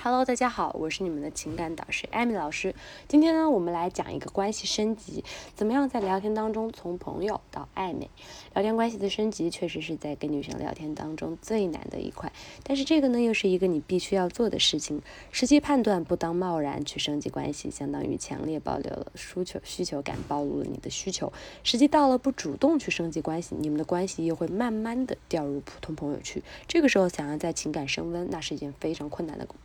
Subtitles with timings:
[0.00, 2.72] Hello，大家好，我是你们的情感导师艾米老师。
[3.08, 5.24] 今天呢，我们来讲一个关系升级，
[5.56, 8.08] 怎么样在聊天当中从朋友到暧昧？
[8.54, 12.32] 聊天关系的升级确实是在跟女生聊天当中最难的一块，
[12.62, 15.02] 但是这个呢，又是一个你必须要做的事情。
[15.32, 21.32] 时机判断不当贸然去升级关系，相当于强烈保留了需求需求感，暴露了你的需求。
[21.64, 26.44] 时机到了不主动去升级关系，你们的关系又会慢慢的掉入普通朋友去。
[26.68, 29.56] 这个时候想要在情感升温，那是一件非常困难的工。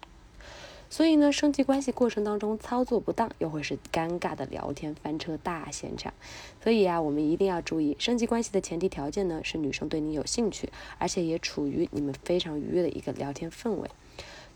[0.94, 6.14] 所以呢，升级关系过程当中操作不当，又会是尴尬的聊天翻车大现场。
[6.62, 13.90] 所以啊，我们一定要注意，升级关系的前提条件呢，是女生对你有兴趣，而且也处于你们非常愉悦的一个聊天氛围。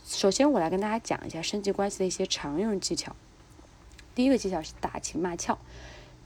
[0.06, 3.16] 首先，我来跟大家讲一下升级关系的一些常用技巧。
[4.14, 5.58] 第一个技巧是打情骂俏。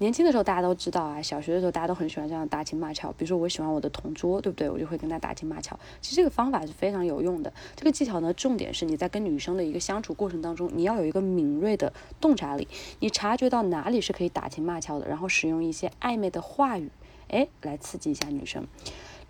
[0.01, 3.11] 年轻的时候大家都知道啊，小学的时候大家都很喜欢这样打情骂俏。
[3.11, 4.67] 比如说我喜欢我的同桌，对不对？
[4.67, 5.79] 我就会跟他打情骂俏。
[6.01, 7.53] 其实这个方法是非常有用的。
[7.75, 12.67] 这个技巧呢，重点是你在跟女生的一个相处过程当中，你要有一个敏锐的洞察力，
[12.99, 16.89] 你察觉到哪里是可以打情骂俏的，然后使用一些暧昧的话语，
[17.27, 18.65] 哎，来刺激一下女生。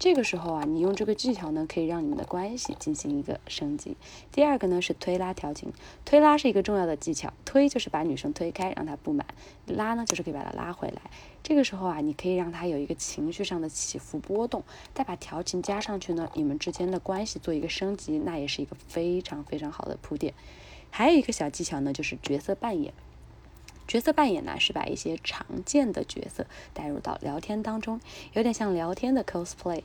[0.02, 3.96] 这个时候啊，你用这个技巧呢，可以让你们的关系进行一个升级。
[4.32, 5.72] 第二个呢是推拉调情，
[6.06, 9.24] 推拉是一个重要的技巧，推就是把女生推开，让她不满；
[9.68, 11.00] 拉呢就是可以把她拉回来。
[11.44, 14.64] 这个时候啊，你可以让她有一个情绪上的起伏波动，
[14.96, 20.34] 再把调情加上去呢，你们之间的关系做一个升级，那也是一个非常非常好的铺垫。
[20.90, 22.92] 还有一个小技巧呢，就是角色扮演。
[23.92, 28.00] 角色扮演呢，是把一些常见的角色带入到聊天当中，
[28.32, 29.82] 有点像聊天的 cosplay。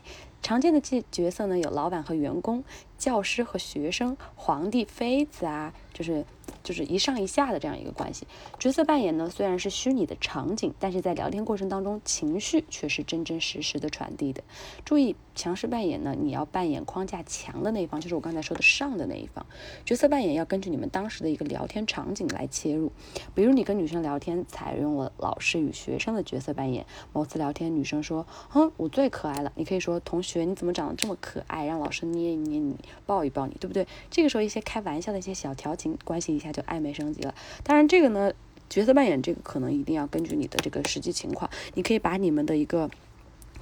[0.46, 2.62] 常见的角角色呢，有老板和员工、
[2.96, 6.24] 教师和学生、皇帝、妃子啊，就是
[6.62, 8.28] 就是一上一下的这样一个关系。
[8.56, 14.44] 角色扮演呢，虽然是虚拟的场景，但是在聊天过程当中，情绪却是真真实实的传递的。
[14.84, 19.44] 注意，强势扮演呢，你要扮演框架强的那一方，就是我刚才说的上的那一方。
[19.84, 22.92] 角色扮演要根据你们当时的一个聊天场景来切入，
[23.34, 26.86] 比如你跟女生聊天，采用了老师与学生的角色扮演。
[27.12, 31.66] 某次聊天，女生说：“哼，我最可爱了。”你可以说：“同学。”你怎么长得这么可爱？
[31.66, 32.76] 让老师捏一捏你，
[33.06, 33.86] 抱一抱你，对不对？
[34.10, 37.34] 这个时候一些开玩笑的一些小调情，关系一下就暧昧升级了。
[37.62, 38.32] 当然，这个呢，
[38.68, 42.90] 角色扮演这个可能一定要根据你的这个实际情况，你可以把你们的一个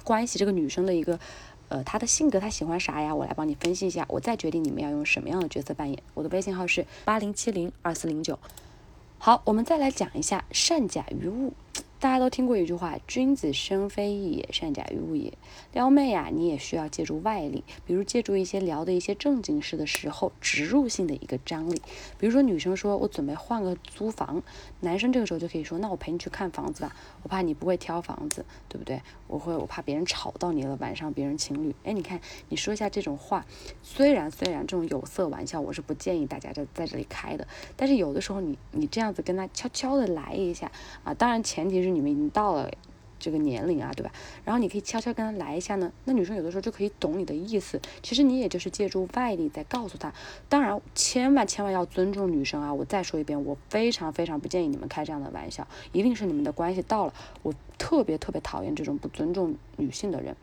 [0.03, 1.19] 关系，这个女生的一个
[1.69, 3.13] 呃她的性格，她喜欢啥呀？
[3.13, 6.01] 我来帮你分析一下，我再决定你们要用什么样的角色扮演。
[6.13, 8.39] 我的微信号是八零七零二四零九。
[9.17, 11.53] 好，我们再来讲一下善假于物。
[12.05, 15.33] 大家都听过一句话：“君子生非异也，善假于物也。”
[15.73, 21.81] 撩妹啊，你也需要借助外力，比如借助一些聊的一些正经事的时候，植入性的一个张力。
[22.19, 24.43] 比如说女生说：“我准备换个租房。”
[24.81, 29.01] 男生这个时候就可以说：“那我陪你去看房子吧，我怕你不会挑房子，对不对？
[29.25, 33.43] 我会，我怕别人吵到你了，晚上别人情侣。”哎，你看，你说一下这种话，
[33.81, 40.71] 虽然虽然这种有色玩笑，我是不建议大家在在这里开的，但是有的时候你你这样子跟他悄悄的来一下
[41.03, 41.94] 啊，当然前提是。
[41.95, 42.69] 你们已经到了
[43.17, 44.11] 这个年龄啊，对吧？
[44.43, 47.81] 然后你可以悄悄跟他来一下呢，那女生有的时候就可以懂你的意思。
[48.03, 50.13] 其实你也就是借助外力在告诉他。
[50.49, 52.73] 当然，千万千万要尊重女生啊！
[52.73, 57.13] 我再说一遍，我非常非常不建议你们开这样的玩笑，一定是你们的关系到了。
[57.41, 60.35] 我特别特别讨厌这种不尊重女性的人。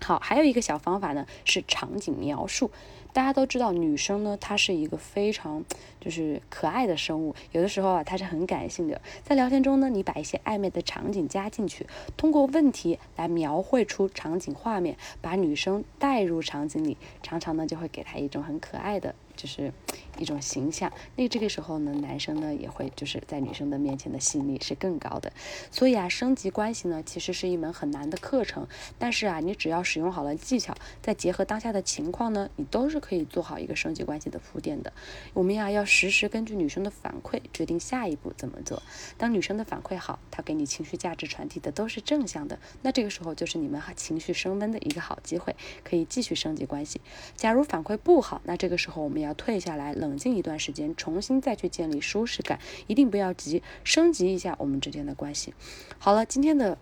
[0.00, 2.70] 好，还有一个小方法呢，是场景描述。
[3.12, 5.64] 大家都知道，女生呢，她是一个非常
[5.98, 9.00] 就是可爱的生物，有的时候啊，她是很感性的。
[9.24, 11.86] 在聊天中呢，你把一些暧昧的场景加进去，
[12.16, 19.14] 通过问题来描绘出场景画面，把女生带入场景里，常常呢就会给她一种很可爱的。
[19.36, 19.72] 就是
[20.18, 25.30] 一种形象，那这个时候呢，男生呢也会就是在女生的面前的吸引力是更高的。
[25.70, 28.66] 所以啊，升级关系呢其实是一门很难的课程，
[28.98, 34.92] 但是啊，你只要使用好了技巧，再结合当下的情况呢，你都是可以做好一个升级关系的铺垫的。
[35.34, 38.82] 我们呀要实时根据女生的反馈决定下一步怎么做。
[39.18, 45.54] 当女生的反馈好，她给你情绪价值传递的都是正向的，那这个时候就是你们情绪升温的一个好机会，
[45.84, 47.02] 可以继续升级关系。
[47.36, 49.25] 假如反馈不好，那这个时候我们要。
[49.26, 55.52] 要退下来，冷静一段时间，重新再去建立舒适感，一定不要急，升级一下我们之间的关系。
[55.98, 56.78] 好了，今天的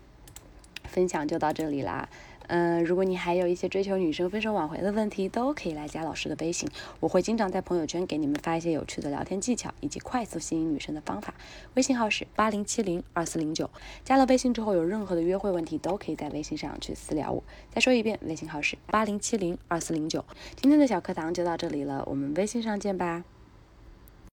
[0.85, 2.09] 分享就到这里啦。
[2.49, 6.69] 嗯，如果你还有一些追求女生分手挽回的问题，都可以来加老师的微信，
[7.01, 11.35] 我会经常在朋友圈给你们发一些有趣的聊天技巧以及快速吸引女生的方法。
[11.75, 13.69] 微信号是八零七零二四零九，
[14.05, 17.43] 加了微信之后有任何的约会问题，都可以在微信上去私聊我。
[17.71, 20.25] 再说一遍，微信号是八零七零二四零九。
[20.57, 23.34] 今天的小课堂就到这里了，我们微信上见吧。